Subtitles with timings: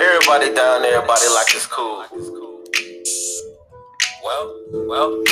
[0.00, 2.04] Everybody down there, everybody like it's cool.
[4.24, 4.54] Well,
[4.88, 5.22] well.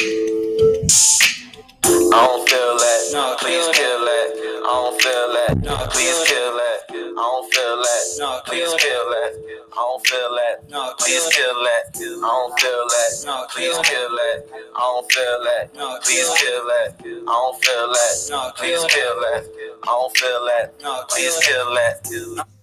[2.13, 3.11] I don't feel that.
[3.13, 4.31] No, Please kill that.
[4.39, 5.63] I don't feel that.
[5.65, 6.85] No, Please kill that.
[6.91, 8.05] I don't feel that.
[8.19, 9.33] No, Please kill that.
[9.73, 10.71] I don't feel that.
[10.71, 11.91] No, Please kill that.
[12.05, 13.19] I don't feel that.
[13.25, 14.47] No, Please kill that.
[14.77, 15.75] I don't feel that.
[15.75, 16.95] No, Please kill that.
[17.03, 18.29] I don't feel that.
[18.31, 19.45] No, Please kill that.
[19.83, 20.75] I don't feel that.
[20.83, 22.60] No, Please kill that.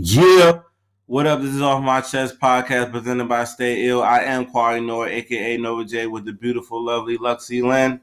[0.00, 0.60] Yeah.
[1.06, 1.40] What up?
[1.40, 4.00] This is Off My Chest podcast presented by Stay Ill.
[4.00, 8.00] I am Quarry Nora, aka Nova J, with the beautiful, lovely Luxie Lynn.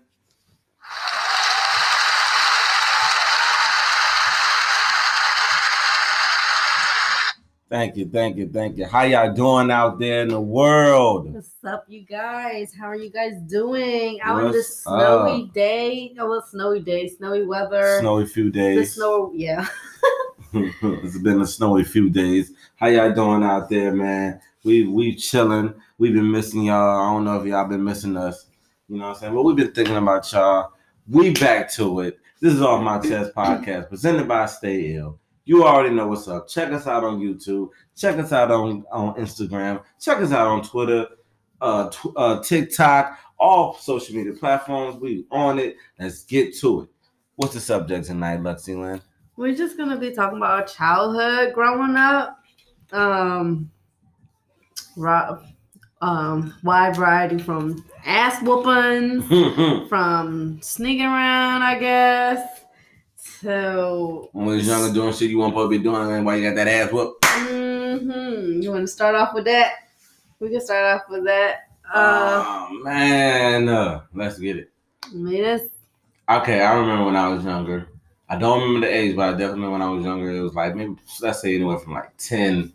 [7.68, 8.86] Thank you, thank you, thank you.
[8.86, 11.34] How y'all doing out there in the world?
[11.34, 12.72] What's up, you guys?
[12.80, 14.22] How are you guys doing?
[14.22, 15.54] Out on What's this snowy up?
[15.54, 16.16] day.
[16.20, 17.98] Oh, well, snowy day, snowy weather.
[18.02, 18.94] Snowy few The days.
[18.94, 19.66] snow, yeah.
[20.82, 22.54] it's been a snowy few days.
[22.78, 24.40] How y'all doing out there, man?
[24.64, 25.74] We we chilling.
[25.98, 27.02] We've been missing y'all.
[27.02, 28.46] I don't know if y'all been missing us.
[28.88, 29.36] You know what I'm saying?
[29.36, 30.72] But we've been thinking about y'all.
[31.10, 32.20] We back to it.
[32.40, 35.20] This is off my chest podcast presented by Stay Ill.
[35.44, 36.48] You already know what's up.
[36.48, 37.70] Check us out on YouTube.
[37.98, 39.84] Check us out on, on Instagram.
[40.00, 41.06] Check us out on Twitter,
[41.60, 45.02] uh, tw- uh, TikTok, all social media platforms.
[45.02, 45.76] We on it.
[46.00, 46.90] Let's get to it.
[47.36, 49.02] What's the subject tonight, Luxie Lynn?
[49.38, 52.40] We're just gonna be talking about our childhood growing up.
[52.92, 53.72] Um,
[56.02, 59.26] um, wide variety from ass whoopings,
[59.90, 62.62] from sneaking around, I guess,
[63.42, 66.56] to When was younger doing shit you weren't to be doing, and why you got
[66.56, 67.18] that ass whoop?
[67.24, 69.74] hmm You want to start off with that?
[70.40, 71.68] We can start off with that.
[71.94, 74.72] Uh, oh man, uh, let's get it.
[75.14, 75.74] It's
[76.28, 77.90] Okay, I remember when I was younger.
[78.28, 80.32] I don't remember the age, but I definitely when I was younger.
[80.32, 82.74] It was like maybe let's say anywhere from like ten,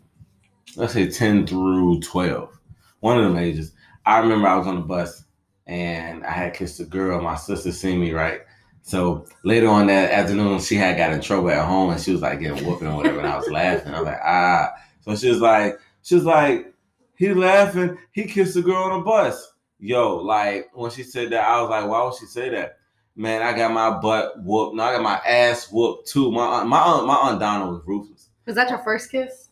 [0.75, 2.57] let's say ten through twelve.
[3.01, 3.73] One of them ages.
[4.05, 5.25] I remember I was on the bus
[5.67, 7.21] and I had kissed a girl.
[7.21, 8.41] My sister seen me right.
[8.83, 12.21] So later on that afternoon, she had got in trouble at home and she was
[12.21, 13.19] like getting whooping or whatever.
[13.19, 13.93] And I was laughing.
[13.93, 14.73] I was like, ah.
[15.01, 16.73] So she was like, she was like,
[17.15, 17.97] he laughing.
[18.11, 19.53] He kissed a girl on the bus.
[19.79, 22.77] Yo, like when she said that, I was like, why would she say that?
[23.15, 24.75] Man, I got my butt whooped.
[24.75, 26.31] No, I got my ass whooped too.
[26.31, 28.29] My aunt, my aunt, my aunt Donna was ruthless.
[28.45, 29.49] was that your first kiss?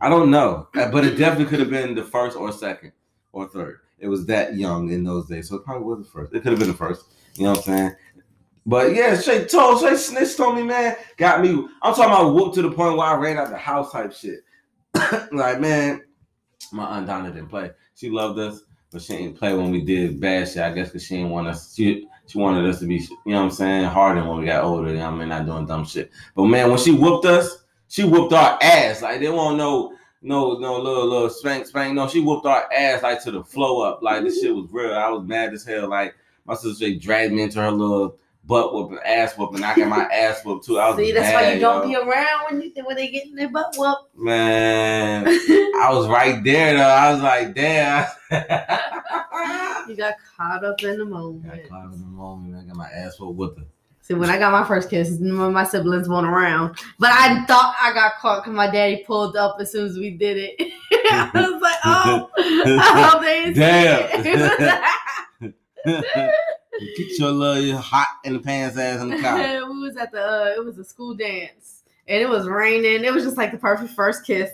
[0.00, 2.92] I don't know, uh, but it definitely could have been the first or second
[3.32, 3.80] or third.
[3.98, 6.34] It was that young in those days, so it probably was the first.
[6.34, 7.06] It could have been the first.
[7.34, 7.92] You know what I'm saying?
[8.66, 10.96] But yeah, straight told, straight snitched on me, man.
[11.16, 11.50] Got me.
[11.82, 14.40] I'm talking about whooped to the point where I ran out the house type shit.
[15.32, 16.02] like man,
[16.72, 17.70] my aunt Donna didn't play.
[17.94, 20.58] She loved us, but she didn't play when we did bad shit.
[20.58, 21.74] I guess because she didn't want us.
[21.74, 24.64] She she wanted us to be, you know what I'm saying, hardened when we got
[24.64, 24.90] older.
[24.90, 26.10] You know what I mean, not doing dumb shit.
[26.34, 29.02] But man, when she whooped us, she whooped our ass.
[29.02, 29.92] Like they won't know
[30.22, 31.94] no no little little spank spank.
[31.94, 34.02] No, she whooped our ass like to the flow up.
[34.02, 34.94] Like this shit was real.
[34.94, 35.88] I was mad as hell.
[35.88, 36.14] Like
[36.46, 39.62] my sister dragged me into her little butt whooping, ass whooping.
[39.62, 40.78] I got my ass whooped too.
[40.78, 42.04] I was See, that's mad, why you don't yo.
[42.04, 44.16] be around when you when they getting their butt whooped.
[44.16, 46.82] Man, I was right there though.
[46.82, 48.06] I was like, damn.
[49.88, 51.44] you got caught up in the moment.
[51.44, 52.56] Got caught in the moment.
[52.56, 53.64] I got my ass whooped with her.
[54.06, 57.44] See, when I got my first kiss, none of my siblings weren't around, but I
[57.46, 60.54] thought I got caught because my daddy pulled up as soon as we did it.
[61.10, 64.24] I was like, oh, I hope they Damn.
[65.84, 66.34] it.
[66.96, 69.38] Get your little hot in the pants ass in the car.
[69.68, 73.04] we was at the uh, it was a school dance and it was raining.
[73.04, 74.50] It was just like the perfect first kiss.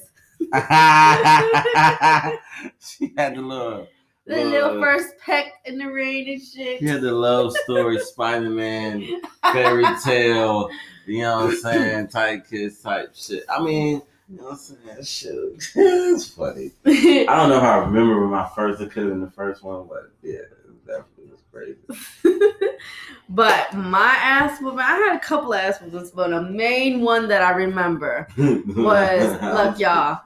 [2.81, 3.87] she had the little,
[4.25, 6.79] The little first peck in the rain and shit.
[6.79, 9.05] she had the love story, Spider Man,
[9.53, 10.69] fairy tale,
[11.07, 13.45] you know what I'm saying, type kiss type shit.
[13.51, 15.35] I mean, you know what I'm saying, shit,
[15.75, 16.71] it's funny.
[16.87, 19.89] I don't know if I remember my first, it could have been the first one,
[19.89, 22.77] but yeah, it definitely was crazy.
[23.29, 27.43] but my ass whooping, I had a couple ass whoopings, but the main one that
[27.43, 30.21] I remember was look, y'all.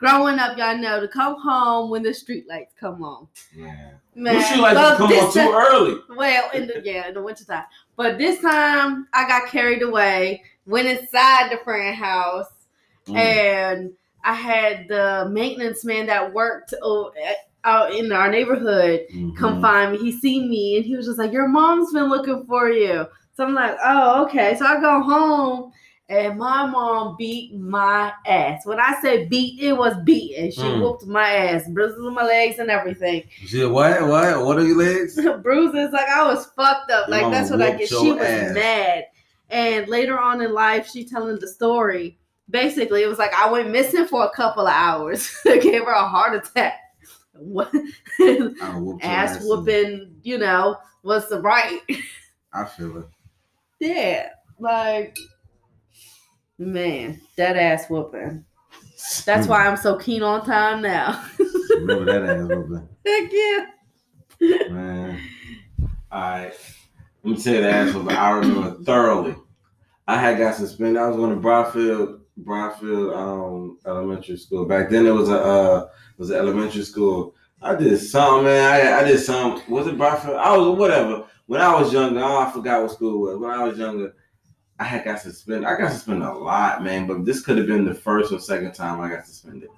[0.00, 3.28] Growing up, y'all know to come home when the street lights come on.
[3.54, 3.94] Man.
[4.14, 6.00] Man, like but to come on too early.
[6.16, 7.64] Well, in the yeah, in the wintertime.
[7.96, 12.46] But this time I got carried away, went inside the friend house,
[13.06, 13.16] Mm.
[13.16, 13.92] and
[14.24, 16.74] I had the maintenance man that worked
[17.64, 19.06] out in our neighborhood
[19.38, 19.60] come Mhm.
[19.60, 19.98] find me.
[19.98, 23.06] He seen me and he was just like, Your mom's been looking for you.
[23.36, 24.54] So I'm like, Oh, okay.
[24.56, 25.72] So I go home
[26.10, 28.66] and my mom beat my ass.
[28.66, 30.50] When I say beat, it was beating.
[30.50, 30.82] She Mm.
[30.82, 33.22] whooped my ass, bruises on my legs and everything.
[33.30, 34.06] She said, what?
[34.06, 34.44] What?
[34.44, 35.14] What are your legs?
[35.42, 35.92] bruises.
[35.92, 37.08] Like I was fucked up.
[37.08, 37.88] Your Like that's what I get.
[37.88, 38.54] She was ass.
[38.54, 39.04] mad.
[39.48, 42.18] And later on in life, she telling the story
[42.50, 45.30] basically, it was like I went missing for a couple of hours.
[45.44, 46.74] gave her a heart attack.
[47.34, 49.44] What I whooped your ass ass.
[49.44, 51.80] whooping, you know, was the right.
[52.52, 53.06] I feel it.
[53.78, 55.16] Yeah, like
[56.60, 58.44] man, that ass whooping.
[59.24, 61.24] That's why I'm so keen on time now.
[61.70, 62.88] Remember that ass whooping.
[63.06, 64.68] Heck yeah.
[64.68, 65.20] Man.
[66.12, 66.54] Alright.
[67.22, 68.16] Let me tell you the ass whooping.
[68.16, 69.36] I remember thoroughly.
[70.06, 71.00] I had got suspended.
[71.00, 74.66] I was going to Broadfield, Broadfield um, Elementary School.
[74.66, 77.34] Back then it was a uh, it was an elementary school.
[77.62, 78.72] I did something, man.
[78.72, 79.70] I, I did something.
[79.72, 80.36] Was it Broadfield?
[80.36, 81.24] I was whatever.
[81.46, 83.38] When I was younger, oh, I forgot what school it was.
[83.38, 84.14] When I was younger,
[84.80, 85.68] I had got suspended.
[85.68, 87.06] I got suspended a lot, man.
[87.06, 89.68] But this could have been the first or second time I got suspended.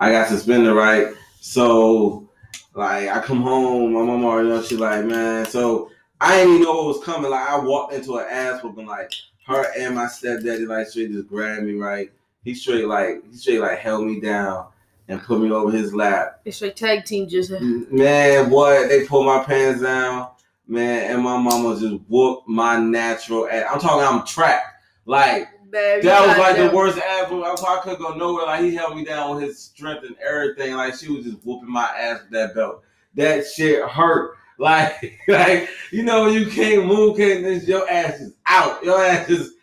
[0.00, 1.08] I got suspended, right?
[1.40, 2.28] So,
[2.74, 4.66] like, I come home, my mom already knows.
[4.68, 5.44] She like, man.
[5.44, 7.30] So I didn't even know what was coming.
[7.30, 9.12] Like, I walked into an ass whooping, like
[9.46, 12.10] her and my stepdaddy, like, straight just grabbed me, right?
[12.42, 14.66] He straight like he straight like held me down
[15.08, 16.40] and put me over his lap.
[16.44, 18.88] It's like tag team just Man, what?
[18.88, 20.30] They pulled my pants down,
[20.66, 23.66] man, and my mama just whooped my natural ass.
[23.70, 24.66] I'm talking, I'm trapped.
[25.04, 27.44] Like, you that was like the worst ass whoop.
[27.44, 28.46] I I couldn't go nowhere.
[28.46, 30.74] Like, he held me down with his strength and everything.
[30.74, 32.82] Like, she was just whooping my ass with that belt.
[33.14, 34.36] That shit hurt.
[34.58, 38.84] Like, like you know, you can't move, can't, this, your ass is out.
[38.84, 39.54] Your ass is,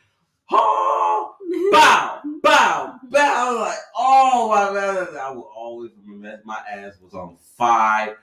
[0.51, 1.35] oh,
[1.71, 3.47] bow, bow, bow.
[3.47, 6.45] I was like, oh my man, I will always remember that.
[6.45, 8.17] My ass was on fire.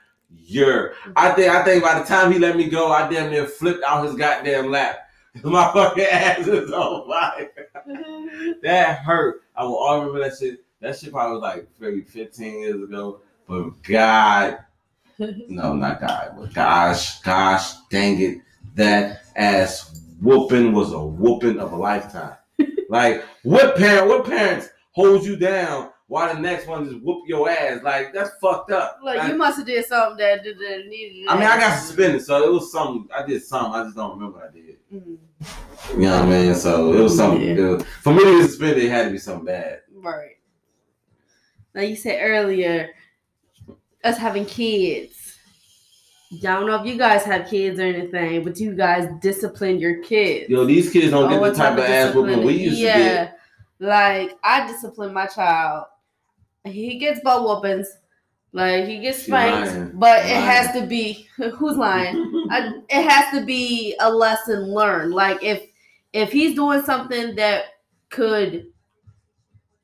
[1.17, 1.37] I mm-hmm.
[1.37, 4.07] think I think by the time he let me go, I damn near flipped out
[4.07, 5.09] his goddamn lap.
[5.45, 7.51] My fucking ass is on fire.
[8.63, 9.43] That hurt.
[9.55, 10.65] I will always remember that shit.
[10.81, 13.21] That shit probably was like maybe 15 years ago.
[13.47, 14.59] But God,
[15.19, 18.39] no, not God, but gosh, gosh, dang it,
[18.75, 22.37] that ass whooping was a whooping of a lifetime.
[22.89, 27.49] like, what parent, what parents hold you down while the next one just whoop your
[27.51, 27.83] ass?
[27.83, 28.99] Like, that's fucked up.
[29.03, 31.27] Like Like, you must have did something that, that, needed.
[31.29, 33.09] I mean, I got suspended, so it was something.
[33.15, 33.81] I did something.
[33.81, 34.77] I just don't remember what I did.
[34.93, 35.19] Mhm.
[35.95, 36.55] You know what I mean?
[36.55, 37.43] So it was something.
[37.43, 37.55] Yeah.
[37.55, 39.81] it was- for me to get suspended, it had to be something bad.
[39.95, 40.37] Right.
[41.75, 42.91] Like you said earlier,
[44.05, 45.39] us having kids.
[46.33, 50.03] I don't know if you guys have kids or anything, but you guys discipline your
[50.03, 50.49] kids.
[50.51, 52.27] Yo, these kids don't Oh, get the type of ass discipline?
[52.31, 52.95] whooping we used yeah.
[52.95, 53.39] to get.
[53.79, 55.85] Like I discipline my child.
[56.67, 57.89] He gets butt whoopings.
[58.53, 62.47] Like he gets spanked, but it has to be who's lying?
[62.51, 65.13] I, it has to be a lesson learned.
[65.13, 65.69] Like if
[66.13, 67.65] if he's doing something that
[68.09, 68.67] could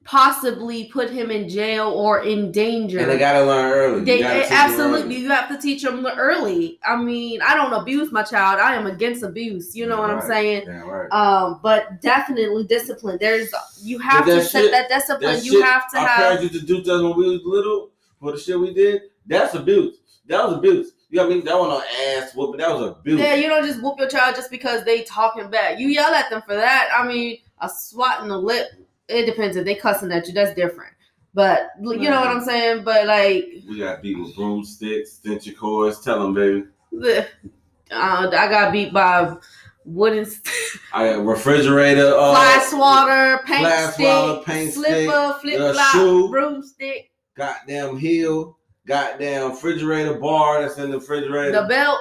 [0.05, 2.99] possibly put him in jail or in danger.
[2.99, 3.99] and they gotta learn early.
[4.01, 6.79] You They, gotta teach absolutely, you have to teach them early.
[6.85, 8.61] I mean, I don't abuse my child.
[8.61, 9.77] I am against abuse.
[9.77, 10.65] You know what I'm saying?
[10.67, 11.09] Yeah, right.
[11.13, 13.19] Um, but definitely discipline.
[13.21, 15.35] There's you have to that set shit- that discipline.
[15.35, 16.17] That you shit have to our have.
[16.17, 17.91] parents used to do us when we was little
[18.21, 19.03] for the shit we did.
[19.27, 19.99] That's abuse.
[20.27, 20.93] That was abuse.
[21.11, 21.45] You know what I mean?
[21.45, 22.61] That was no ass whooping.
[22.61, 23.21] That was abuse.
[23.21, 25.79] Yeah, you don't just whoop your child just because they talking back.
[25.79, 26.89] You yell at them for that.
[26.97, 28.69] I mean, a swat in the lip.
[29.13, 30.33] It depends if they cussing at you.
[30.33, 30.93] That's different.
[31.35, 32.85] But you know what I'm saying.
[32.85, 36.01] But like, We got beat with broomsticks, extension cords.
[36.01, 36.65] Tell them, baby.
[36.93, 37.23] the,
[37.91, 39.37] uh, I got beat by
[39.85, 40.47] wooden st-
[40.93, 42.15] I got refrigerator.
[42.15, 46.29] Uh, fly swatter, paint fly stick, swatter, paint slipper, flip uh, flop, shoe.
[46.31, 48.59] broomstick, Goddamn heel.
[48.87, 51.63] Goddamn refrigerator bar that's in the refrigerator.
[51.63, 51.99] the belt.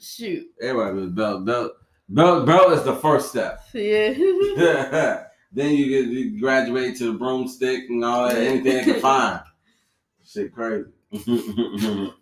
[0.00, 0.46] Shoot.
[0.60, 1.44] Everybody was belt.
[1.44, 1.72] Belt.
[2.08, 2.46] Belt.
[2.46, 3.60] Belt is the first step.
[3.74, 5.24] Yeah.
[5.52, 9.40] then you get you graduate to the broomstick and all that, anything they can find.
[10.24, 10.90] Shit crazy.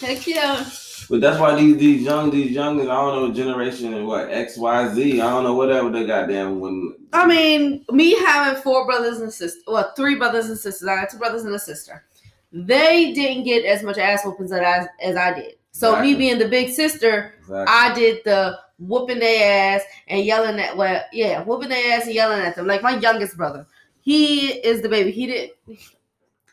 [0.00, 0.64] Heck yeah.
[1.10, 4.56] but that's why these these young these young I don't know generation and what X
[4.56, 9.20] Y Z I don't know whatever they goddamn when I mean, me having four brothers
[9.20, 10.86] and sisters, well, three brothers and sisters.
[10.86, 12.04] I got two brothers and a sister.
[12.52, 15.54] They didn't get as much ass whoopings as I, as I did.
[15.72, 17.66] So me being the big sister, exactly.
[17.68, 22.14] I did the whooping their ass and yelling at well, yeah, whooping their ass and
[22.14, 22.66] yelling at them.
[22.66, 23.66] Like my youngest brother,
[24.00, 25.10] he is the baby.
[25.12, 25.50] He did.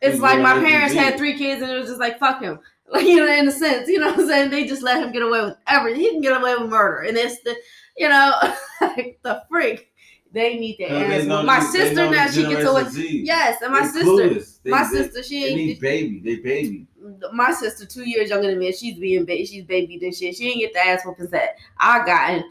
[0.02, 2.20] It's like my doing what he parents had three kids and it was just like
[2.20, 2.60] fuck him.
[2.90, 4.50] Like you know, in a sense, you know what I'm saying?
[4.50, 6.00] They just let him get away with everything.
[6.00, 7.54] He can get away with murder, and it's the,
[7.98, 8.32] you know,
[8.82, 9.92] like the freak.
[10.32, 11.26] They need their ass.
[11.26, 12.86] know My they sister now she gets away.
[12.86, 13.24] Z.
[13.26, 14.70] Yes, and my They sister.
[14.70, 15.82] My sister, she ain't.
[15.82, 16.22] baby.
[16.24, 16.88] They baby.
[17.34, 20.36] My sister two years younger than me, she's being ba- she's babied and shit.
[20.36, 22.44] She didn't get the ass whoopings that I got, and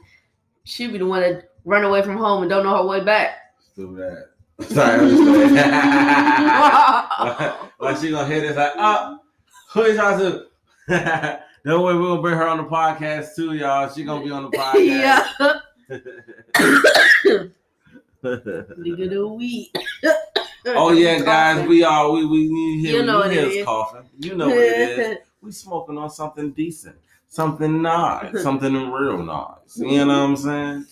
[0.64, 3.54] she be the one that run away from home and don't know her way back.
[3.72, 4.18] Stupid ass.
[4.68, 5.24] Sorry, I'm just.
[7.78, 9.18] Why she gonna hit us like, oh,
[9.72, 10.46] who is y'all to?
[11.64, 13.92] no way, we're gonna bring her on the podcast too, y'all.
[13.92, 15.28] She gonna be on the podcast.
[15.90, 17.48] yeah,
[18.24, 19.70] Nigga the weed.
[20.66, 23.64] oh yeah, guys, we are we we need You know what we hear is.
[23.64, 24.08] coughing.
[24.18, 25.18] You know what it is.
[25.42, 26.96] We smoking on something decent,
[27.28, 29.76] something nice, something real nice.
[29.76, 30.86] You know what I'm saying?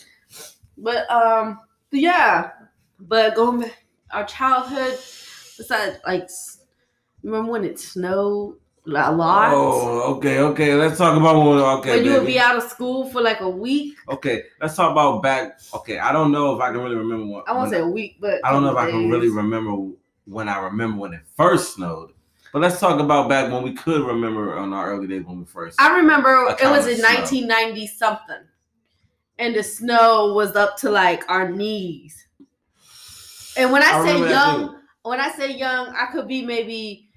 [0.79, 2.51] But um, yeah.
[3.01, 4.99] But going back, our childhood.
[5.57, 6.29] Besides, like,
[7.23, 9.53] remember when it snowed a lot?
[9.53, 10.75] Oh, okay, okay.
[10.75, 11.59] Let's talk about when.
[11.59, 13.97] Okay, when you would be out of school for like a week.
[14.09, 15.59] Okay, let's talk about back.
[15.75, 17.49] Okay, I don't know if I can really remember what.
[17.49, 19.95] I won't when- say a week, but I don't know if I can really remember
[20.27, 22.11] when I remember when it first snowed.
[22.53, 25.45] But let's talk about back when we could remember on our early days when we
[25.45, 25.81] first.
[25.81, 28.45] I remember it was in 1990 something,
[29.39, 32.27] and the snow was up to like our knees.
[33.57, 37.09] And when I, I say young, when I say young, I could be maybe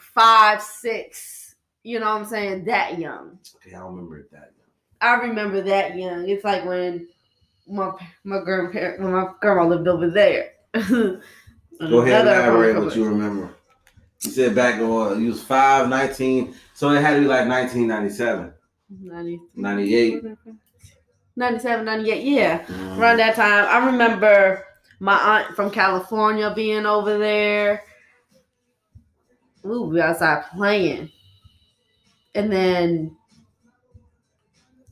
[0.00, 1.54] five, six.
[1.82, 2.64] You know what I'm saying?
[2.64, 3.38] That young.
[3.56, 4.52] Okay, I remember it that.
[4.56, 4.68] Young.
[5.00, 6.28] I remember that young.
[6.28, 7.08] It's like when
[7.66, 7.92] my
[8.24, 10.52] my grandparent, when my grandma lived over there.
[10.74, 13.54] Go ahead and elaborate what you remember.
[14.22, 18.52] You said back when you was 5, 19, so it had to be like 1997,
[18.90, 20.24] 90, 98.
[21.36, 22.64] 97, 98, yeah.
[22.64, 22.98] Mhm.
[22.98, 24.64] Around that time, I remember
[24.98, 27.84] my aunt from California being over there.
[29.68, 31.10] We would be outside playing.
[32.34, 33.16] And then,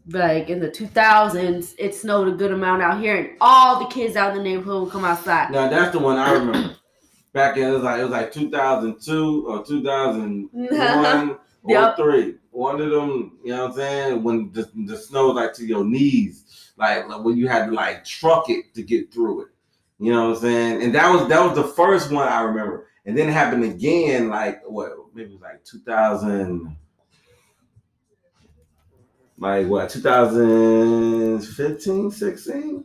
[0.08, 4.16] like in the 2000s, it snowed a good amount out here, and all the kids
[4.16, 5.50] out in the neighborhood would come outside.
[5.50, 6.76] Now that's the one I remember.
[7.32, 12.34] Back in it was like it was like 2002 or 2001 or three.
[12.50, 14.22] One of them, you know what I'm saying?
[14.22, 17.72] When the, the snow was like to your knees, like, like when you had to
[17.72, 19.48] like truck it to get through it.
[19.98, 20.82] You know what I'm saying?
[20.82, 22.86] And that was that was the first one I remember.
[23.06, 24.92] And then it happened again, like what?
[25.14, 26.76] Maybe it was like 2000.
[29.38, 29.90] Like what?
[29.90, 32.84] 2015, 16?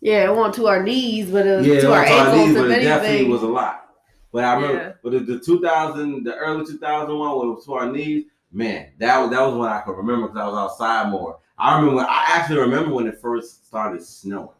[0.00, 2.56] Yeah, it wasn't to our knees, but it was Yeah, to it our ankles, these,
[2.56, 3.84] if but it definitely was a lot.
[4.32, 4.92] But I remember, Yeah.
[5.02, 9.18] but the, the 2000, the early 2001 when it was to our knees, man, that
[9.18, 11.38] was that was when I could remember because I was outside more.
[11.58, 14.50] I remember when I actually remember when it first started snowing.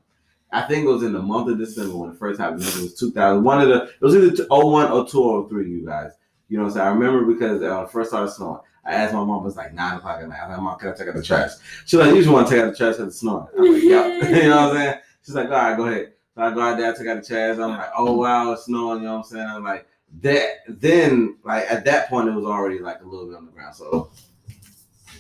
[0.50, 2.62] I think it was in the month of December when it first happened.
[2.62, 3.45] It was 2000.
[3.45, 6.12] One of the it was either 01 or 2 or 03, you guys.
[6.49, 6.87] You know what I'm saying?
[6.87, 8.61] I remember because uh, it first started snowing.
[8.85, 10.38] I asked my mom, it was like 9 o'clock at night.
[10.40, 11.50] I was like, Mom, can I take out the trash?
[11.85, 13.47] She's like, You just want to take out the trash because it's snowing.
[13.59, 14.28] I'm like, Yeah.
[14.43, 15.00] you know what I'm saying?
[15.26, 16.12] She's like, All right, go ahead.
[16.35, 17.59] So I go out there, I take out the trash.
[17.59, 19.00] I'm like, Oh, wow, it's snowing.
[19.00, 19.47] You know what I'm saying?
[19.47, 19.87] I'm like,
[20.23, 23.52] that then, like, at that point, it was already like a little bit on the
[23.52, 23.75] ground.
[23.75, 24.11] So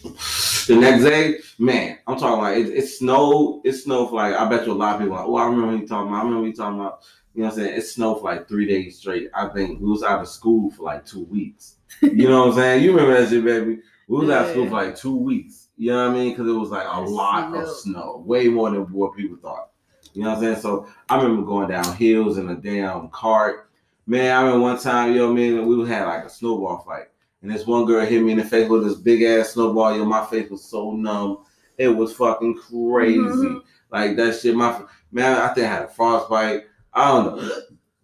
[0.02, 3.62] the next day, man, I'm talking like it, it snowed.
[3.64, 5.76] It snowed for like I bet you a lot of people like, oh, I remember
[5.76, 6.20] you talking about.
[6.20, 7.04] I remember you talking about.
[7.34, 7.78] You know what I'm saying?
[7.78, 9.30] It snowed for like three days straight.
[9.32, 11.76] I think we was out of school for like two weeks.
[12.02, 12.82] You know what I'm saying?
[12.82, 13.78] You remember that shit, baby?
[14.08, 15.68] We was out of school for like two weeks.
[15.76, 16.30] You know what I mean?
[16.32, 19.70] Because it was like a lot of snow, way more than what people thought.
[20.14, 20.56] You know what I'm saying?
[20.62, 23.70] So I remember going down hills in a damn cart.
[24.06, 26.78] Man, I remember one time, you know what yo, man, we had like a snowball
[26.78, 27.08] fight.
[27.42, 29.96] And this one girl hit me in the face with this big ass snowball.
[29.96, 31.38] Yo, my face was so numb.
[31.76, 33.18] It was fucking crazy.
[33.20, 33.62] Mhm.
[33.90, 34.56] Like that shit.
[34.56, 36.64] My man, I think I had a frostbite.
[36.92, 37.50] I don't know.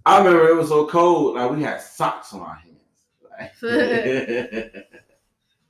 [0.07, 1.35] I remember it was so cold.
[1.35, 2.71] Like we had socks on our hands.
[3.39, 3.53] Like,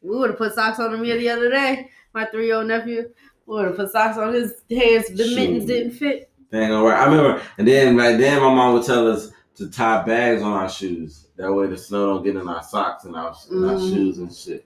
[0.03, 1.89] We would have put socks on him here the other day.
[2.13, 3.09] My three year old nephew
[3.47, 5.09] would have put socks on his hands.
[5.09, 6.31] The mittens didn't fit.
[6.53, 7.01] Dang, all right.
[7.01, 10.53] I remember, and then right then, my mom would tell us to tie bags on
[10.53, 11.24] our shoes.
[11.37, 14.33] That way, the snow don't get in our socks and our, in our shoes and
[14.33, 14.65] shit.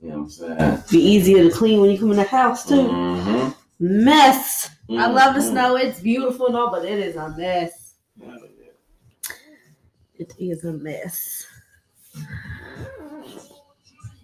[0.00, 0.82] You know what I'm saying?
[0.90, 2.74] Be easier to clean when you come in the house too.
[2.88, 3.54] Mhm.
[3.80, 4.70] Mess.
[4.90, 5.76] I love the snow.
[5.76, 7.94] It's beautiful and all, but it is a mess.
[10.18, 11.46] It is a mess.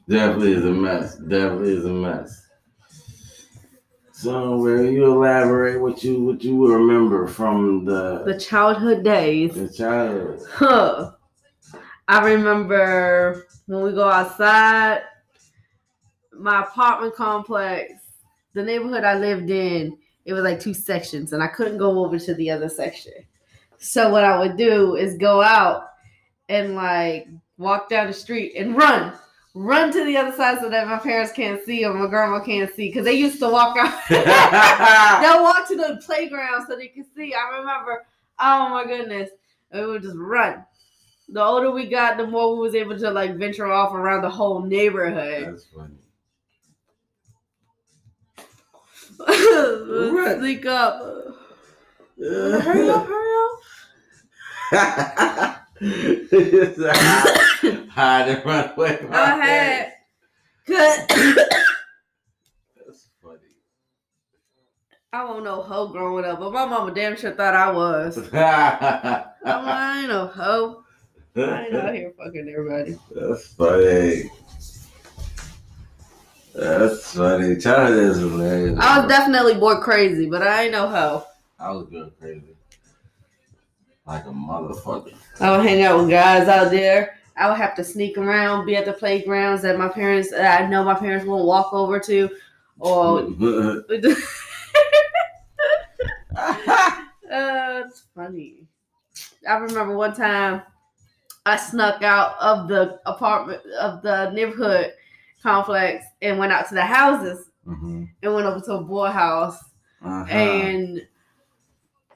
[0.09, 1.17] Definitely is a mess.
[1.17, 2.41] Definitely is a mess.
[4.13, 9.55] So, will you elaborate what you what you would remember from the The childhood days.
[9.55, 10.41] the childhood?
[10.51, 11.11] Huh.
[12.07, 15.03] I remember when we go outside,
[16.33, 17.93] my apartment complex,
[18.53, 22.19] the neighborhood I lived in, it was like two sections, and I couldn't go over
[22.19, 23.13] to the other section.
[23.79, 25.89] So what I would do is go out
[26.49, 29.13] and like walk down the street and run.
[29.55, 32.73] Run to the other side so that my parents can't see or my grandma can't
[32.75, 32.89] see.
[32.89, 34.01] Because they used to walk out.
[34.09, 37.35] They'll walk to the playground so they can see.
[37.35, 38.05] I remember,
[38.41, 39.31] oh my goodness,
[39.73, 40.65] we would just run.
[41.29, 44.31] The older we got, the more we was able to like venture off around the
[44.31, 45.47] whole neighborhood.
[45.47, 45.95] That's funny.
[49.27, 50.39] Let's Right.
[50.67, 51.01] up.
[52.19, 53.61] Hurry up, hurry up.
[57.91, 58.97] Hide and run away.
[58.97, 59.93] from Go ahead.
[60.67, 60.67] parents.
[60.67, 61.07] Good.
[62.87, 63.39] That's funny.
[65.13, 68.17] I won't know hoe growing up, but my mama damn sure thought I was.
[68.19, 68.35] I'm like,
[69.45, 70.84] I ain't no hoe.
[71.37, 72.97] I ain't out here fucking everybody.
[73.11, 74.31] That's funny.
[76.55, 77.57] That's funny.
[77.57, 78.79] China is hilarious.
[78.81, 81.25] I was definitely bored crazy, but I ain't no hoe.
[81.59, 82.57] I was going crazy.
[84.07, 85.15] Like a motherfucker.
[85.41, 87.19] I would hang out with guys out there.
[87.37, 90.69] I would have to sneak around, be at the playgrounds that my parents, that I
[90.69, 92.31] know my parents won't walk over to,
[92.79, 93.23] or
[97.35, 98.69] Uh, it's funny.
[99.49, 100.63] I remember one time
[101.47, 104.93] I snuck out of the apartment of the neighborhood
[105.43, 108.09] complex and went out to the houses Mhm.
[108.23, 109.59] and went over to a boy house.
[110.03, 110.25] Uh-huh.
[110.31, 111.07] And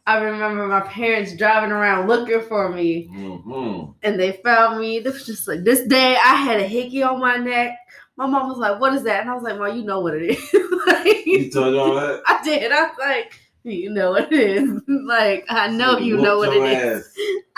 [0.06, 3.94] I remember my parents driving around looking for me Mhm.
[4.02, 5.00] and they found me.
[5.00, 7.76] This was just like this day I had a hickey on my neck.
[8.16, 9.20] My mom was like, What is that?
[9.20, 10.54] And I was like, Mom, you know what it is.
[10.86, 12.22] like, You told you all that?
[12.26, 12.72] I did.
[12.72, 14.70] I was like, you know what it is.
[14.88, 17.14] like, I know you know what it your is.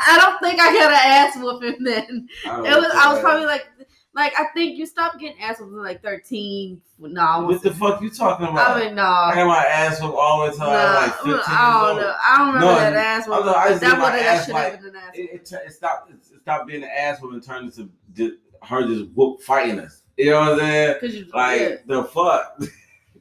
[0.06, 2.28] I don't think I got an ass whooping then.
[2.46, 3.66] I It was I was probably like
[4.14, 6.80] like I think you stopped getting ass whooping like thirteen.
[6.98, 8.76] No, I What the fuck you talking about?
[8.76, 9.02] I mean no.
[9.02, 10.68] I had my ass whooped all the time.
[10.68, 12.00] Nah, like 15 I don't old.
[12.00, 12.14] know.
[12.22, 13.48] I don't remember No, that ass whooping.
[13.48, 15.10] I but used to That would ass should have been an ass.
[15.14, 16.10] It, it, it stopped.
[16.10, 20.02] It stopped being an ass whooping and turned into her just whoop fighting us.
[20.16, 20.96] You know what I'm saying?
[21.02, 21.76] You Like yeah.
[21.86, 22.60] the fuck.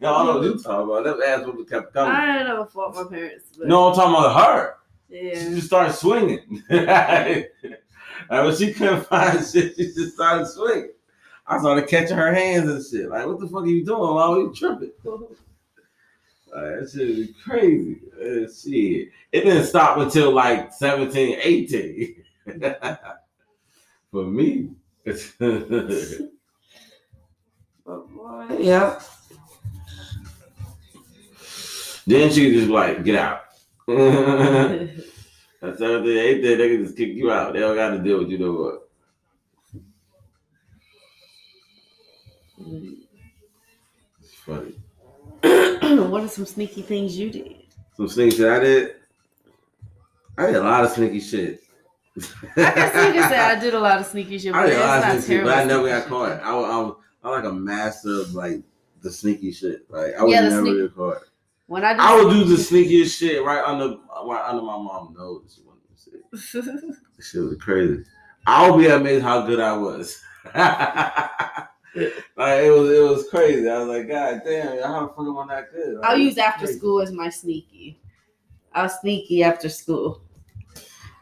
[0.02, 0.70] Y'all don't know what you mm-hmm.
[0.70, 1.18] talking about.
[1.20, 2.14] That ass whooping kept coming.
[2.14, 3.52] I never fought my parents.
[3.58, 4.76] But no, I'm talking about her.
[5.12, 6.64] She just started swinging.
[6.70, 7.46] and
[8.30, 10.92] when she couldn't find shit, she just started swinging.
[11.48, 13.10] I started catching her hands and shit.
[13.10, 14.00] Like, what the fuck are you doing?
[14.00, 14.92] Why are you tripping?
[16.52, 18.00] Like, that shit is crazy.
[18.20, 19.10] Uh, shit.
[19.32, 22.16] It didn't stop until like 17, 18.
[24.12, 24.72] For me.
[27.86, 29.00] But boy, yeah.
[32.08, 33.42] then she just like, get out.
[35.62, 36.18] That's everything.
[36.18, 37.54] Eight day, they can just kick you out.
[37.54, 38.80] They don't got to deal with you no more.
[44.22, 44.74] It's funny.
[46.10, 47.56] what are some sneaky things you did?
[47.96, 48.96] Some sneaky shit I did.
[50.38, 51.62] I did a lot of sneaky shit.
[52.18, 52.22] I
[52.56, 55.04] guess you can say I did a lot of sneaky shit, I did a lot
[55.16, 56.40] of sneaky shit, but I never got caught.
[56.42, 58.62] I, was- I, I'm like a master of like
[59.02, 59.90] the sneaky shit.
[59.90, 61.18] Like I would Yeah, never sneak- caught.
[61.70, 65.62] When I, I would do the sneakiest shit right under right under my mom's nose.
[66.36, 66.64] Shit-
[67.22, 68.04] shit was crazy.
[68.48, 70.20] I would be amazed how good I was.
[70.56, 70.66] like
[72.64, 73.70] it was, it was crazy.
[73.70, 75.98] I was like, God damn, how the fuck am I not good?
[75.98, 76.80] Like, I'll use after crazy.
[76.80, 78.00] school as my sneaky.
[78.74, 80.22] I'll sneaky after school.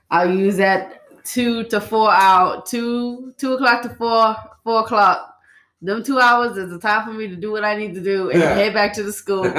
[0.09, 5.33] I'll use that two to four out two two o'clock to four four o'clock.
[5.81, 8.29] Them two hours is the time for me to do what I need to do
[8.31, 8.55] and Yeah.
[8.55, 9.43] head back to the school.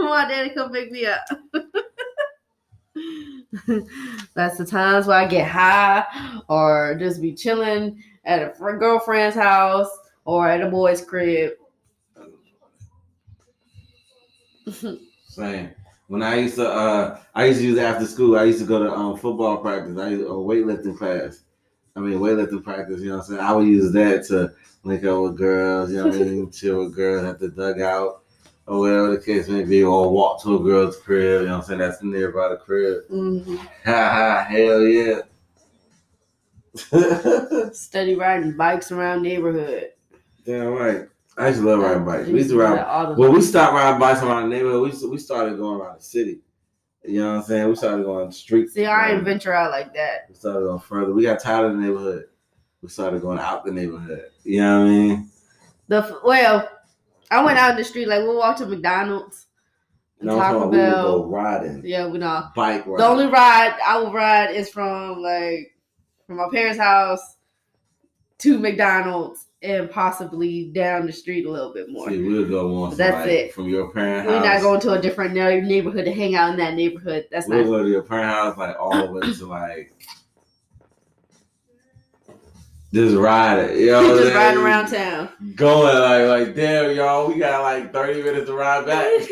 [0.00, 1.20] Before my daddy come pick me up.
[4.34, 9.36] That's the times where I get high or just be chilling at a fr- girlfriend's
[9.36, 9.90] house
[10.24, 11.52] or at a boy's crib.
[15.28, 15.70] Same.
[16.06, 18.38] When I used to, uh, I used to use after school.
[18.38, 19.98] I used to go to um, football practice.
[19.98, 21.42] I used, to, or weightlifting class.
[21.94, 23.02] I mean, weightlifting practice.
[23.02, 23.40] You know what I'm saying?
[23.40, 25.90] I would use that to link up with girls.
[25.90, 26.50] You know what I mean?
[26.52, 28.19] Chill with girls at the dugout
[28.70, 31.42] or whatever the case may be, or walk to a girl's crib.
[31.42, 31.80] You know what I'm saying?
[31.80, 33.02] That's nearby the crib.
[33.10, 33.56] Mhm.
[33.58, 34.46] Ha ha!
[34.48, 35.20] Hell yeah!
[37.72, 39.88] Steady riding bikes around neighborhood.
[40.44, 41.08] Damn right.
[41.36, 42.28] I used to love riding bikes.
[42.28, 44.82] We used to ride that all the Well, we stopped riding bikes around the neighborhood.
[44.82, 46.40] We, to- we started going around the city.
[47.04, 47.68] You know what I'm saying?
[47.68, 48.74] We started going streets.
[48.74, 50.26] See, I ain't venture out like that.
[50.28, 51.12] We started going further.
[51.12, 52.26] We got tired of the neighborhood.
[52.82, 54.26] We started going out the neighborhood.
[54.44, 55.30] You know what I mean?
[55.88, 56.68] The well,
[57.30, 59.46] I went out in the street like we'll walk to McDonald's,
[60.20, 61.18] No, Taco talking about we Bell.
[61.22, 62.48] go riding, Yeah, we know.
[62.56, 62.98] bike ride.
[63.00, 65.76] The only ride I will ride is from like
[66.26, 67.36] from my parents' house
[68.38, 72.08] to McDonald's and possibly down the street a little bit more.
[72.08, 72.96] See, we'll go once.
[72.96, 73.54] That's like, it.
[73.54, 74.44] From your parent We're house.
[74.46, 77.26] not going to a different neighborhood to hang out in that neighborhood.
[77.30, 77.70] That's We'll not.
[77.70, 79.92] go to your parent house like all the way to like.
[82.92, 83.78] Just ride it.
[83.78, 85.28] You know Just riding around town.
[85.54, 89.22] Going like like damn y'all, we got like 30 minutes to ride back.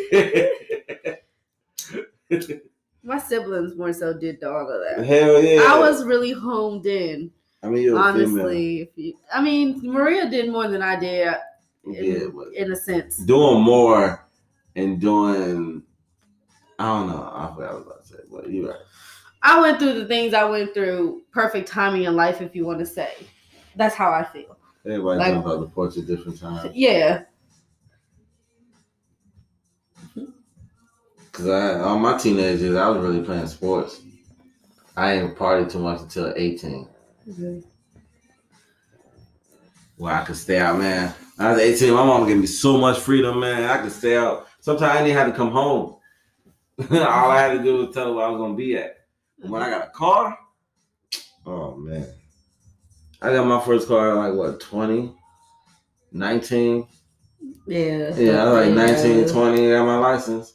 [3.03, 5.05] My siblings more so did all of that.
[5.07, 5.63] Hell yeah.
[5.67, 7.31] I was really homed in,
[7.63, 8.83] I mean, honestly.
[8.83, 11.39] If you, I mean, Maria did more than I did, uh,
[11.87, 13.17] in, Yeah, in a sense.
[13.17, 14.29] doing more
[14.77, 15.83] and doing,
[16.79, 17.33] I don't know.
[17.35, 18.81] I forgot what I was about to say, but you right.
[19.43, 21.23] I went through the things I went through.
[21.33, 23.15] Perfect timing in life, if you want to say.
[23.79, 24.57] That's how I feel.
[24.85, 26.75] Everybody Like- jump out the porch at different times.
[26.75, 27.23] Yeah.
[31.33, 34.01] Cause I all my teenage years I was really playing sports.
[34.97, 36.89] I didn't party too much until 18.
[37.29, 37.61] Mm-hmm.
[39.99, 41.15] Where I could stay out, man.
[41.39, 43.63] I was 18, my mom gave me so much freedom, man.
[43.71, 44.49] I could stay out.
[44.59, 45.97] Sometimes I didn't have to come home.
[46.91, 48.97] All I had to do was tell her where I was gonna be at.
[49.39, 50.37] When I got a car,
[51.47, 52.09] oh man.
[53.21, 55.15] I got my first car like what 20,
[56.13, 56.87] 19.
[57.67, 58.15] Yeah.
[58.17, 60.55] Yeah, I like 19, 20, I got my license.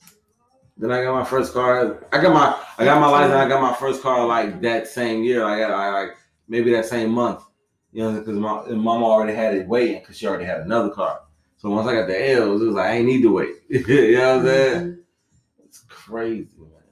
[0.78, 2.06] Then I got my first car.
[2.12, 3.36] I got my I got my license.
[3.36, 5.46] I got my first car like that same year.
[5.46, 7.44] I got I, like maybe that same month.
[7.92, 11.22] You know, because my mama already had it waiting because she already had another car.
[11.58, 13.56] So once I got the L's, it was like I ain't need to wait.
[13.70, 14.82] you know what I'm saying?
[14.82, 15.64] Mm-hmm.
[15.66, 16.83] It's crazy, man.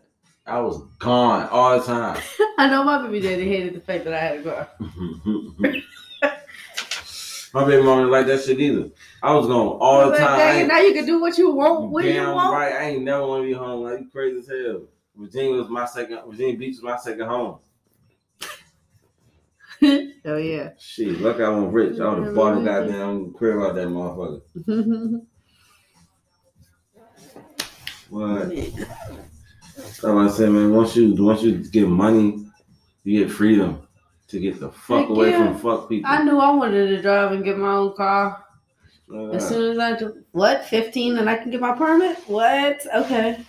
[0.52, 2.22] I was gone all the time.
[2.58, 4.68] I know my baby daddy hated the fact that I had a car.
[7.54, 8.90] my baby mama didn't like that shit either.
[9.24, 10.40] I was gone all the But time.
[10.40, 12.54] I now you can do what you want when you Damn want.
[12.54, 12.74] right.
[12.74, 13.84] I ain't never want to be home.
[13.84, 14.82] Like you crazy as hell.
[15.16, 16.20] Virginia was my second.
[16.30, 17.60] Virginia Beach was my second home.
[20.26, 20.72] oh yeah.
[20.78, 21.98] Shit, look, I was rich.
[22.00, 25.22] I would have bought a goddamn crib out that motherfucker.
[28.10, 28.52] What?
[29.78, 30.74] That's what I said, man.
[30.74, 32.46] Once you once you get money,
[33.04, 33.88] you get freedom
[34.28, 35.46] to get the fuck Heck away yeah.
[35.46, 36.10] from fuck people.
[36.10, 38.46] I knew I wanted to drive and get my own car
[39.34, 40.24] as soon as I do.
[40.32, 40.66] What?
[40.66, 42.18] Fifteen and I can get my permit?
[42.28, 42.86] What?
[42.96, 43.40] Okay.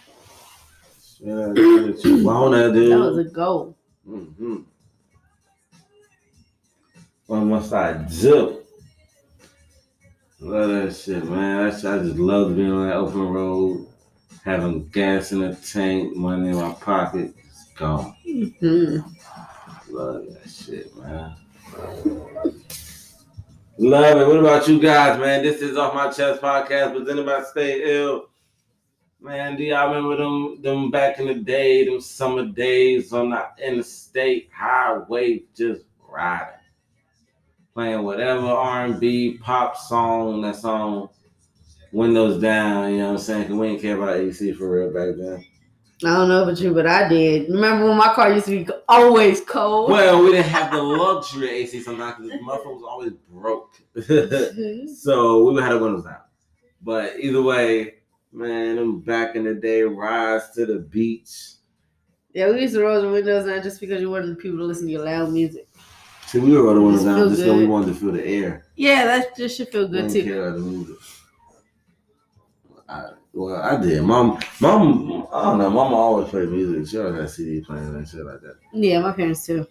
[0.99, 1.49] Straight up.
[1.51, 2.93] What you want that, dude?
[2.93, 3.77] That was a goal.
[4.09, 4.57] Mm-hmm.
[7.29, 8.67] On one side, zip.
[10.41, 11.69] Love that shit, man.
[11.69, 13.87] I just love being on that open road,
[14.45, 17.35] having gas in the tank, money in my pocket.
[17.39, 18.15] It's gone.
[18.61, 18.99] hmm
[19.89, 21.37] Love that shit, man.
[23.79, 24.27] Love it.
[24.27, 25.43] What about you guys, man?
[25.43, 28.29] This is Off My Chest podcast presented by Stay Ill.
[29.21, 33.47] Man, do y'all remember them them back in the day, them summer days on the
[33.65, 36.49] interstate highway just riding.
[37.75, 41.09] Playing whatever R&B pop song that's on
[41.93, 43.49] windows down, you know what I'm saying?
[43.49, 45.45] Cause we didn't care about AC for real back then.
[46.05, 47.49] I don't know about you, but I did.
[47.49, 49.91] Remember when my car used to be always cold?
[49.91, 53.77] Well, we didn't have the luxury of AC sometimes because the motherfucker was always broke.
[53.97, 54.89] Mm-hmm.
[54.95, 56.17] so we would have the windows down.
[56.81, 57.95] But either way,
[58.33, 61.53] man, them back in the day rides to the beach.
[62.35, 64.87] yeah, we used to roll the windows down just because you wanted people to listen
[64.87, 65.69] to your loud music.
[66.27, 68.65] See, we would roll the windows down just because we wanted to feel the air.
[68.75, 70.97] Yeah, that just should feel good too.
[72.93, 74.03] I, well, I did.
[74.03, 75.71] Mom, mom, I don't know.
[75.71, 76.91] Mama always played music.
[76.91, 78.57] She always had CD playing and shit like that.
[78.75, 79.67] Yeah, my parents too.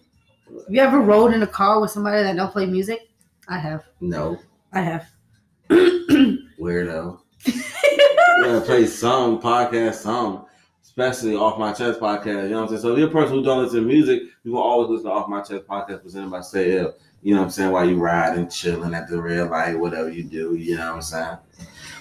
[0.48, 3.08] Have you ever rode in a car with somebody that don't play music?
[3.48, 3.84] I have.
[4.00, 4.38] No,
[4.72, 5.08] I have.
[5.70, 7.20] weirdo.
[7.46, 10.46] You gotta play some podcast, some,
[10.82, 12.44] especially off my chest podcast.
[12.44, 12.80] You know what I'm saying?
[12.82, 15.12] So if you're a person who don't listen to music, you will always listen to
[15.12, 16.94] off my chest podcast presented by Stay Ill.
[17.22, 17.70] You know what I'm saying?
[17.70, 20.56] While you riding, chilling at the red light, whatever you do.
[20.56, 21.38] You know what I'm saying?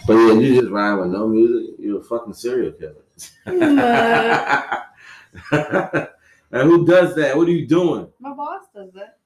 [0.07, 2.95] But yeah, you just ride with no music, you're a fucking serial killer.
[6.51, 7.37] and who does that?
[7.37, 8.07] What are you doing?
[8.19, 9.17] My boss does that.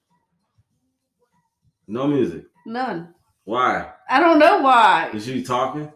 [1.87, 2.45] No music.
[2.65, 3.13] None.
[3.45, 3.91] Why?
[4.09, 5.11] I don't know why.
[5.13, 5.91] Is she talking?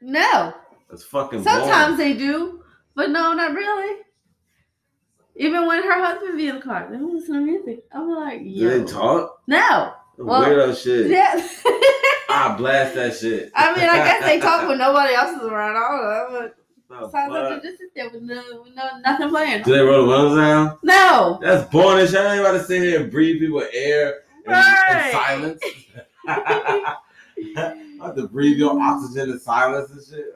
[0.00, 0.52] No.
[0.90, 1.60] That's fucking boring.
[1.60, 2.62] Sometimes they do,
[2.94, 4.02] but no, not really.
[5.36, 7.84] Even when her husband be in the car, they don't listen to music.
[7.92, 8.70] I'm like, yo.
[8.70, 9.40] they talk?
[9.46, 9.94] No.
[10.16, 11.10] Well, Weirdo shit.
[11.10, 11.34] Yeah.
[12.44, 13.50] I blast that shit.
[13.54, 15.76] I mean, I guess they talk when nobody else is around.
[15.76, 16.50] I don't know.
[16.88, 17.62] But sounds like fuck?
[17.62, 19.62] they just sit there with no, with no nothing playing.
[19.62, 20.78] Do they roll the windows down?
[20.82, 21.38] No.
[21.42, 22.20] That's boring as shit.
[22.20, 24.86] I ain't about to sit here and breathe people air and, Right.
[24.90, 25.62] and silence.
[26.28, 30.34] I have to breathe your oxygen in silence and shit.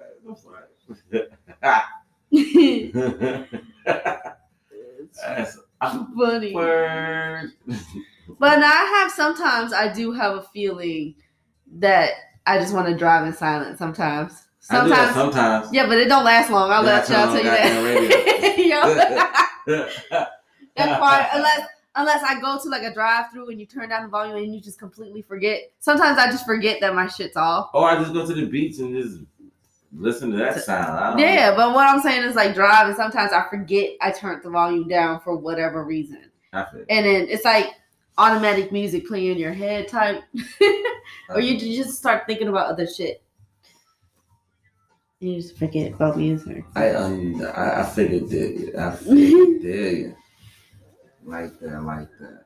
[5.27, 5.59] That's
[6.17, 6.55] Funny.
[6.55, 7.53] awkward.
[8.39, 11.15] But I have sometimes I do have a feeling
[11.79, 12.11] that
[12.47, 14.33] I just want to drive in silence sometimes.
[14.71, 15.15] That Sometimes.
[15.15, 15.69] sometimes.
[15.73, 16.71] Yeah, but it don't last long.
[16.71, 18.59] I'll Yeah, let y'all tell you that.
[19.67, 20.29] Yo.
[20.77, 21.29] That's quiet.
[21.33, 24.37] Unless unless I go to like a drive through and you turn down the volume
[24.37, 25.71] and you just completely forget.
[25.81, 27.71] Sometimes I just forget that my shit's off.
[27.75, 29.19] or I just go to the beach and just
[29.95, 31.19] listen to that sound.
[31.21, 34.89] Yeah, but what I'm saying is like driving, sometimes I forget I turned the volume
[34.89, 36.31] down for whatever reason.
[36.53, 37.67] And then it's like
[38.17, 40.23] automatic music playing in your head type.
[41.35, 43.23] or you just start thinking about other shit.
[45.21, 46.65] You just forget about music.
[46.75, 50.17] I um I, I figured that I figured that
[51.25, 52.43] like that like that.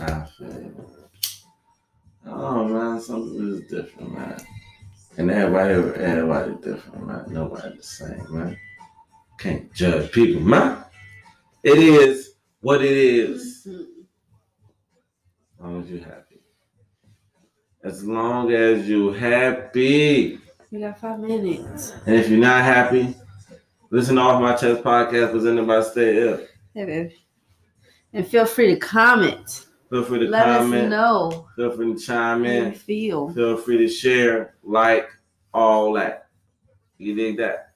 [0.00, 0.72] I feel.
[2.26, 4.38] Oh man, something is different, man.
[5.18, 7.24] And everybody, everybody different, man.
[7.28, 8.56] Nobody the same, man.
[9.38, 10.84] Can't judge people, man.
[11.62, 13.51] It is what it is.
[15.62, 16.40] As long as you're happy.
[17.84, 20.40] As long as you're happy.
[20.72, 21.92] We got five minutes.
[22.04, 23.14] And if you're not happy,
[23.90, 26.40] listen to Off My Chest podcast presented by Stay Up.
[26.74, 27.16] Hey, baby.
[28.12, 29.66] And feel free to comment.
[29.88, 30.84] Feel free to Let comment.
[30.86, 32.72] us know Feel free to chime in.
[32.72, 33.30] feel.
[33.32, 35.06] Feel free to share, like,
[35.54, 36.26] all that.
[36.98, 37.74] You dig that?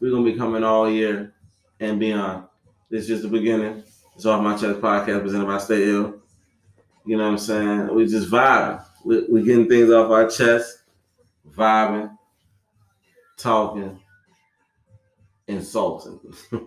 [0.00, 1.34] We're gonna be coming all year
[1.80, 2.44] and beyond.
[2.88, 3.82] This is just the beginning.
[4.14, 6.20] It's off my chest podcast presented by Stay Ill.
[7.04, 7.94] You know what I'm saying?
[7.94, 8.82] We just vibing.
[9.04, 10.82] We we getting things off our chest,
[11.50, 12.16] vibing,
[13.36, 14.00] talking,
[15.46, 16.18] insulting.
[16.52, 16.60] All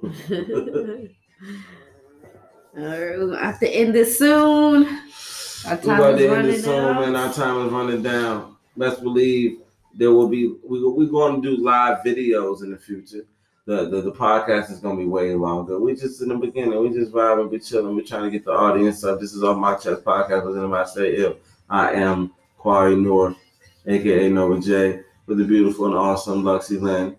[2.84, 4.86] right, we're gonna have to end this soon.
[5.66, 7.16] Our We're time about is to end running this soon, man.
[7.16, 8.56] Our time is running down.
[8.76, 9.62] Best believe
[9.96, 13.26] there will be we we're going to do live videos in the future.
[13.68, 15.78] The, the the podcast is going to be way longer.
[15.78, 16.82] We just in the beginning.
[16.82, 17.98] We just vibing, we chilling.
[17.98, 19.20] We're trying to get the audience up.
[19.20, 20.44] This is off my chest podcast.
[20.44, 21.36] Presented by Stay Ill.
[21.70, 23.36] I am Quarry North,
[23.86, 27.18] aka Nova J, with the beautiful and awesome Luxie Lynn.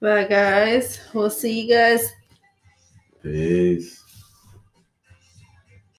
[0.00, 1.00] Bye, guys.
[1.14, 2.12] We'll see you guys
[3.22, 4.01] Peace.